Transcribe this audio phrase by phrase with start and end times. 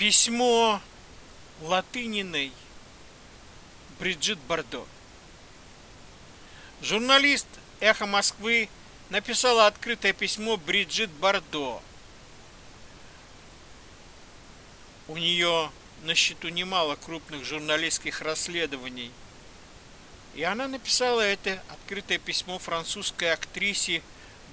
[0.00, 0.80] Письмо
[1.60, 2.52] Латыниной
[3.98, 4.86] Бриджит Бардо.
[6.80, 7.46] Журналист
[7.80, 8.70] «Эхо Москвы»
[9.10, 11.82] написала открытое письмо Бриджит Бардо.
[15.06, 15.70] У нее
[16.04, 19.12] на счету немало крупных журналистских расследований.
[20.34, 24.00] И она написала это открытое письмо французской актрисе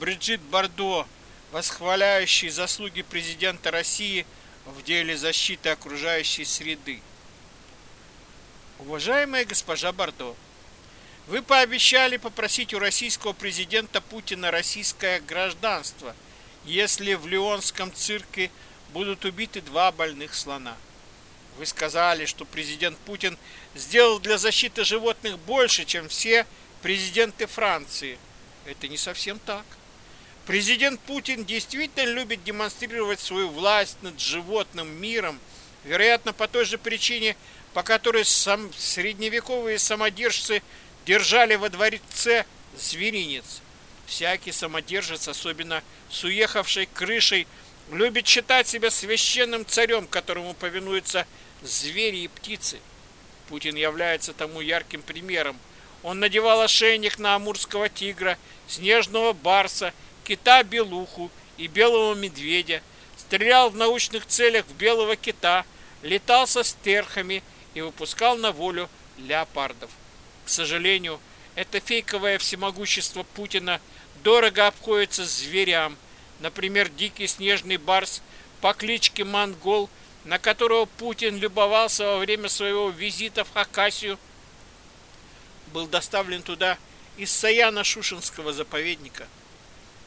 [0.00, 1.06] Бриджит Бардо,
[1.52, 4.24] восхваляющей заслуги президента России–
[4.66, 7.00] в деле защиты окружающей среды.
[8.78, 10.34] Уважаемая госпожа Бардо,
[11.26, 16.14] вы пообещали попросить у российского президента Путина российское гражданство,
[16.64, 18.50] если в Лионском цирке
[18.92, 20.76] будут убиты два больных слона.
[21.56, 23.38] Вы сказали, что президент Путин
[23.74, 26.46] сделал для защиты животных больше, чем все
[26.82, 28.18] президенты Франции.
[28.66, 29.64] Это не совсем так.
[30.46, 35.40] Президент Путин действительно любит демонстрировать свою власть над животным миром,
[35.84, 37.34] вероятно, по той же причине,
[37.72, 40.62] по которой сам средневековые самодержцы
[41.06, 42.44] держали во дворце
[42.76, 43.62] зверинец.
[44.06, 47.46] Всякий самодержец, особенно с уехавшей крышей,
[47.90, 51.26] любит считать себя священным царем, которому повинуются
[51.62, 52.80] звери и птицы.
[53.48, 55.58] Путин является тому ярким примером.
[56.02, 58.36] Он надевал ошейник на амурского тигра,
[58.68, 62.82] снежного барса кита-белуху и белого медведя,
[63.16, 65.64] стрелял в научных целях в белого кита,
[66.02, 67.42] летал со стерхами
[67.74, 68.88] и выпускал на волю
[69.18, 69.90] леопардов.
[70.44, 71.20] К сожалению,
[71.54, 73.80] это фейковое всемогущество Путина
[74.22, 75.96] дорого обходится зверям.
[76.40, 78.22] Например, дикий снежный барс
[78.60, 79.88] по кличке Монгол,
[80.24, 84.18] на которого Путин любовался во время своего визита в Хакасию,
[85.72, 86.78] был доставлен туда
[87.16, 89.28] из Саяна-Шушинского заповедника–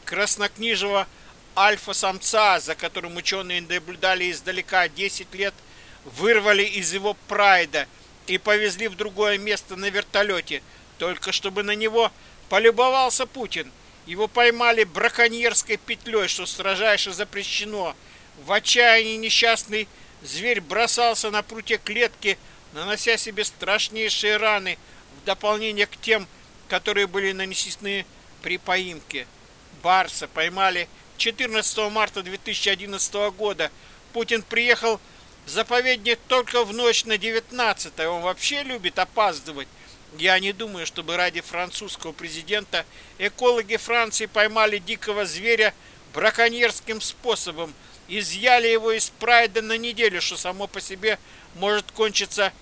[0.08, 1.06] краснокнижего
[1.54, 5.54] альфа-самца, за которым ученые наблюдали издалека 10 лет,
[6.04, 7.86] вырвали из его прайда
[8.26, 10.62] и повезли в другое место на вертолете,
[10.98, 12.10] только чтобы на него
[12.48, 13.70] полюбовался Путин.
[14.06, 17.94] Его поймали браконьерской петлей, что строжайше запрещено.
[18.46, 19.88] В отчаянии несчастный
[20.22, 22.38] зверь бросался на прутья клетки,
[22.72, 24.78] нанося себе страшнейшие раны,
[25.20, 26.26] в дополнение к тем,
[26.68, 28.06] которые были нанесены
[28.40, 29.26] при поимке.
[29.82, 33.70] Барса поймали 14 марта 2011 года.
[34.12, 35.00] Путин приехал
[35.46, 39.68] в заповедник только в ночь на 19 Он вообще любит опаздывать.
[40.16, 42.86] Я не думаю, чтобы ради французского президента
[43.18, 45.74] экологи Франции поймали дикого зверя
[46.14, 47.74] браконьерским способом,
[48.08, 51.18] изъяли его из прайда на неделю, что само по себе
[51.56, 52.52] может кончиться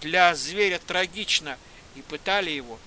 [0.00, 1.56] для зверя трагично,
[1.94, 2.78] и пытали его.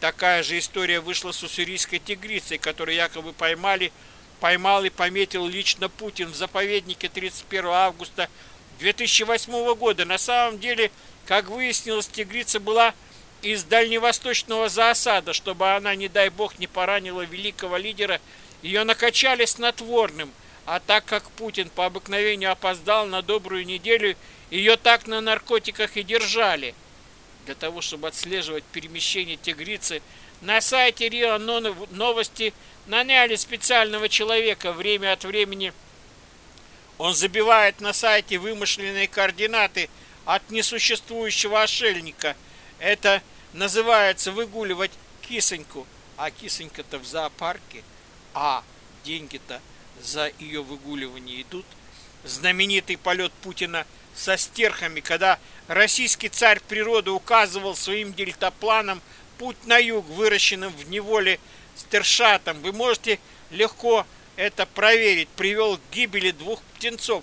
[0.00, 3.92] Такая же история вышла с уссурийской тигрицей, которую якобы поймали,
[4.40, 8.28] поймал и пометил лично Путин в заповеднике 31 августа
[8.78, 10.04] 2008 года.
[10.04, 10.90] На самом деле,
[11.24, 12.94] как выяснилось, тигрица была
[13.40, 18.20] из дальневосточного заосада, чтобы она, не дай бог, не поранила великого лидера.
[18.60, 20.30] Ее накачали снотворным,
[20.66, 24.14] а так как Путин по обыкновению опоздал на добрую неделю,
[24.50, 26.74] ее так на наркотиках и держали–
[27.46, 30.02] для того, чтобы отслеживать перемещение тигрицы,
[30.42, 32.52] на сайте РИА Новости
[32.86, 35.72] наняли специального человека время от времени.
[36.98, 39.88] Он забивает на сайте вымышленные координаты
[40.24, 42.36] от несуществующего ошельника.
[42.78, 44.92] Это называется выгуливать
[45.22, 45.86] кисоньку.
[46.18, 47.82] А кисонька-то в зоопарке,
[48.32, 48.64] а
[49.04, 49.60] деньги-то
[50.02, 51.66] за ее выгуливание идут.
[52.24, 53.86] Знаменитый полет Путина
[54.16, 55.38] со стерхами, когда
[55.68, 59.02] российский царь природы указывал своим дельтапланам
[59.38, 61.38] путь на юг, выращенным в неволе
[61.76, 62.60] стершатом.
[62.62, 64.06] Вы можете легко
[64.36, 65.28] это проверить.
[65.28, 67.22] Привел к гибели двух птенцов.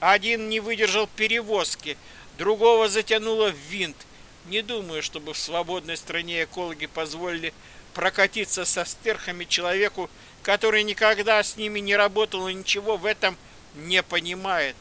[0.00, 1.98] Один не выдержал перевозки,
[2.38, 3.96] другого затянуло в винт.
[4.46, 7.52] Не думаю, чтобы в свободной стране экологи позволили
[7.92, 10.08] прокатиться со стерхами человеку,
[10.42, 13.36] который никогда с ними не работал и ничего в этом
[13.74, 14.74] не понимает.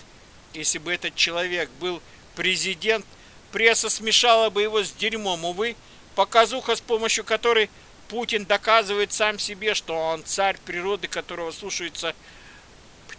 [0.54, 2.02] Если бы этот человек был
[2.36, 3.06] президент,
[3.52, 5.46] пресса смешала бы его с дерьмом.
[5.46, 5.76] Увы,
[6.16, 7.70] показуха, с помощью которой
[8.08, 12.16] Путин доказывает сам себе, что он царь природы, которого слушаются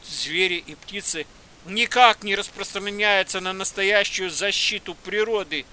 [0.04, 1.26] звери и птицы,
[1.66, 5.64] никак не распространяется на настоящую защиту природы.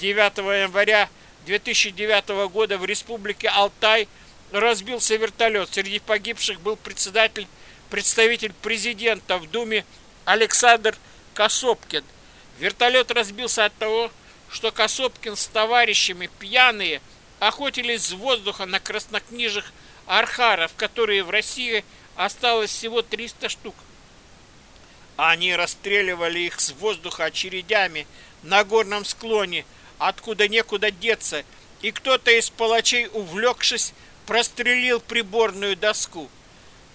[0.00, 1.08] 9 января
[1.46, 4.08] 2009 года в республике Алтай
[4.52, 5.68] разбился вертолет.
[5.72, 7.46] Среди погибших был председатель,
[7.90, 9.84] представитель президента в Думе
[10.24, 10.96] Александр
[11.34, 12.04] Косопкин.
[12.58, 14.10] Вертолет разбился от того,
[14.50, 17.00] что Косопкин с товарищами пьяные
[17.40, 19.72] охотились с воздуха на краснокнижих
[20.06, 21.84] архаров, которые в России
[22.14, 23.74] осталось всего 300 штук.
[25.16, 28.06] Они расстреливали их с воздуха очередями
[28.42, 29.64] на горном склоне,
[29.98, 31.44] откуда некуда деться,
[31.80, 33.92] и кто-то из палачей, увлекшись,
[34.26, 36.30] прострелил приборную доску.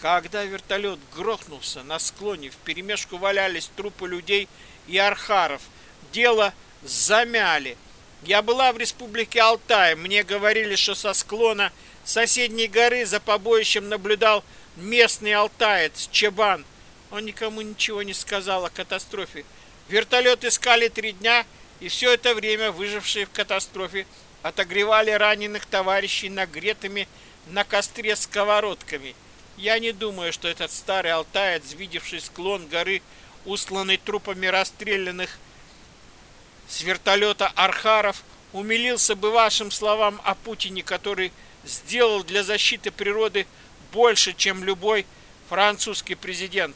[0.02, 4.48] Когда вертолет грохнулся на склоне, вперемешку валялись трупы людей
[4.88, 5.62] и архаров.
[6.12, 6.54] Дело
[6.84, 7.78] замяли.
[8.24, 9.96] Я была в республике Алтай.
[9.96, 11.72] Мне говорили, что со склона
[12.04, 14.44] соседней горы за побоищем наблюдал
[14.76, 16.64] местный алтаец Чебан.
[17.10, 19.46] Он никому ничего не сказал о катастрофе.
[19.88, 21.46] Вертолет искали три дня,
[21.80, 24.06] и все это время выжившие в катастрофе
[24.44, 27.08] отогревали раненых товарищей нагретыми
[27.48, 29.16] на костре сковородками.
[29.58, 33.02] Я не думаю, что этот старый алтаец, видевший склон горы,
[33.44, 35.40] усланный трупами расстрелянных
[36.68, 38.24] с вертолета Архаров,
[38.54, 41.32] умилился бы вашим словам о Путине, который
[41.66, 43.48] сделал для защиты природы
[43.92, 45.08] больше, чем любой
[45.50, 46.76] французский президент.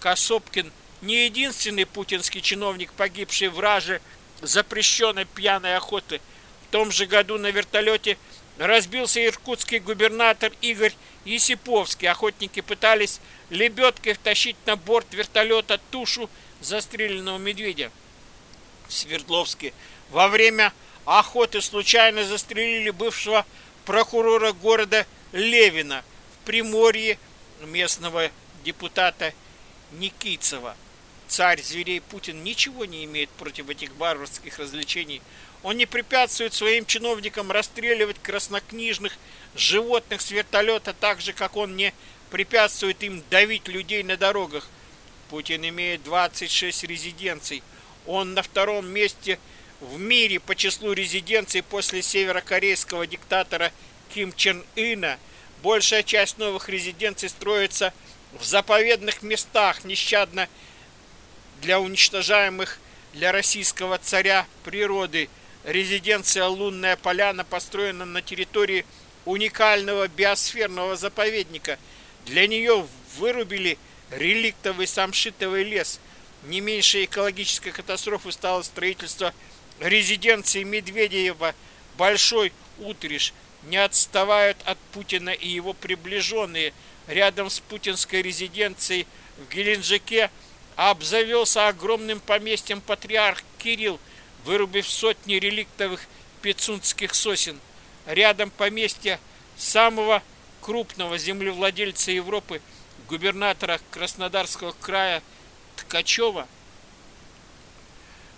[0.00, 0.72] Косопкин
[1.02, 4.00] не единственный путинский чиновник, погибший в раже
[4.40, 6.22] запрещенной пьяной охоты.
[6.66, 8.16] В том же году на вертолете
[8.58, 10.94] разбился иркутский губернатор Игорь
[11.24, 12.08] Есиповский.
[12.08, 13.20] Охотники пытались
[13.50, 16.30] лебедкой втащить на борт вертолета тушу
[16.60, 17.90] застреленного медведя.
[18.88, 19.72] В Свердловске
[20.10, 20.72] во время
[21.04, 23.44] охоты случайно застрелили бывшего
[23.84, 27.18] прокурора города Левина в Приморье
[27.62, 28.30] местного
[28.64, 29.32] депутата
[29.92, 30.76] Никитцева.
[31.28, 35.20] Царь зверей Путин ничего не имеет против этих барварских развлечений.
[35.62, 39.16] Он не препятствует своим чиновникам расстреливать краснокнижных
[39.56, 41.92] животных с вертолета так же, как он не
[42.30, 44.68] препятствует им давить людей на дорогах.
[45.28, 47.62] Путин имеет 26 резиденций.
[48.06, 49.40] Он на втором месте
[49.80, 53.72] в мире по числу резиденций после северокорейского диктатора
[54.14, 55.18] Ким Чен Ына.
[55.62, 57.92] Большая часть новых резиденций строится
[58.38, 60.48] в заповедных местах, нещадно
[61.62, 62.78] для уничтожаемых
[63.12, 65.28] для российского царя природы.
[65.64, 68.84] Резиденция «Лунная поляна» построена на территории
[69.24, 71.78] уникального биосферного заповедника.
[72.26, 72.86] Для нее
[73.16, 73.78] вырубили
[74.10, 75.98] реликтовый самшитовый лес.
[76.44, 79.34] Не меньшей экологической катастрофой стало строительство
[79.80, 81.54] резиденции Медведева
[81.96, 83.32] «Большой Утриш».
[83.64, 86.72] Не отставают от Путина и его приближенные.
[87.08, 89.06] Рядом с путинской резиденцией
[89.38, 90.30] в Геленджике
[90.76, 93.98] обзавелся огромным поместьем патриарх Кирилл,
[94.44, 96.02] вырубив сотни реликтовых
[96.42, 97.58] пицунских сосен.
[98.04, 99.18] Рядом поместье
[99.56, 100.22] самого
[100.60, 102.60] крупного землевладельца Европы,
[103.08, 105.22] губернатора Краснодарского края
[105.76, 106.46] Ткачева.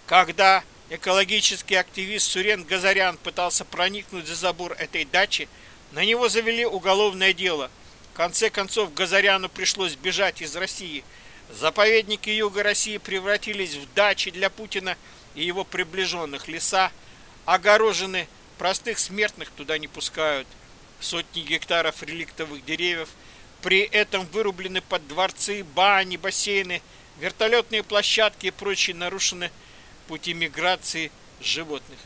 [0.06, 5.48] Когда экологический активист Сурен Газарян пытался проникнуть за забор этой дачи,
[5.92, 7.70] на него завели уголовное дело.
[8.12, 11.02] В конце концов Газаряну пришлось бежать из России–
[11.50, 14.96] Заповедники юга России превратились в дачи для Путина
[15.34, 16.46] и его приближенных.
[16.46, 16.92] Леса
[17.46, 18.28] огорожены,
[18.58, 20.46] простых смертных туда не пускают.
[21.00, 23.08] Сотни гектаров реликтовых деревьев
[23.62, 26.82] при этом вырублены под дворцы, бани, бассейны,
[27.18, 29.50] вертолетные площадки и прочие нарушены
[30.06, 31.98] пути миграции животных.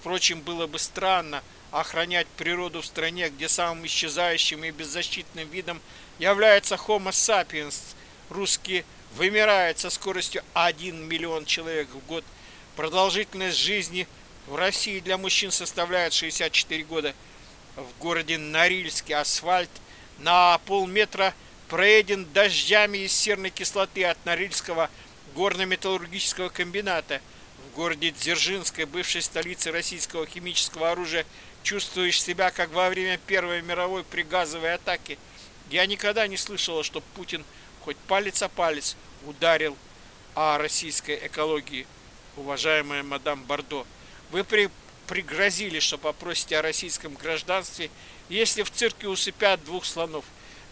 [0.00, 5.80] Впрочем, было бы странно охранять природу в стране, где самым исчезающим и беззащитным видом
[6.18, 7.94] является Homo sapiens–
[8.30, 8.84] русские
[9.16, 12.24] вымирают со скоростью 1 миллион человек в год.
[12.76, 14.06] Продолжительность жизни
[14.46, 17.14] в России для мужчин составляет 64 года.
[17.76, 19.70] В городе Норильске асфальт
[20.18, 21.34] на полметра
[21.68, 24.90] проеден дождями из серной кислоты от Норильского
[25.34, 27.20] горно-металлургического комбината.
[27.66, 31.24] В городе Дзержинской, бывшей столице российского химического оружия,
[31.62, 35.18] чувствуешь себя, как во время Первой мировой при газовой атаке.
[35.70, 37.44] Я никогда не слышала, что Путин–
[37.84, 39.76] хоть палец о палец ударил
[40.34, 41.86] о российской экологии,
[42.36, 43.86] уважаемая мадам Бордо.
[44.30, 44.70] Вы при,
[45.06, 47.90] пригрозили, что попросите о российском гражданстве,
[48.28, 50.24] если в цирке усыпят двух слонов.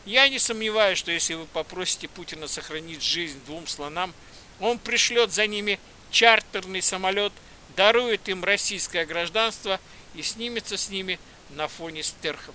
[0.05, 4.15] Я не сомневаюсь, что если вы попросите Путина сохранить жизнь двум слонам,
[4.61, 5.79] он пришлет за ними
[6.11, 7.33] чартерный самолет,
[7.77, 9.81] дарует им российское гражданство
[10.15, 11.19] и снимется с ними
[11.51, 12.55] на фоне стерхов.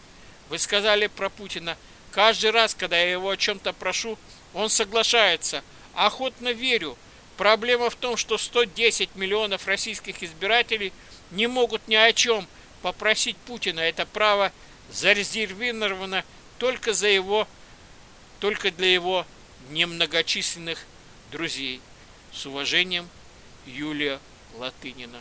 [0.50, 1.78] Вы сказали про Путина,
[2.12, 4.18] каждый раз, когда я его о чем-то прошу,
[4.54, 5.64] он соглашается.
[5.94, 6.98] Охотно верю.
[7.38, 10.94] Проблема в том, что 110 миллионов российских избирателей
[11.32, 12.48] не могут ни о чем
[12.82, 13.80] попросить Путина.
[13.80, 14.52] Это право
[14.92, 16.24] зарезервировано
[16.60, 17.48] только за его,
[18.40, 19.26] только для его
[19.70, 20.86] немногочисленных
[21.32, 21.82] друзей.
[22.32, 23.10] С уважением,
[23.66, 24.20] Юлия
[24.58, 25.20] Латынина.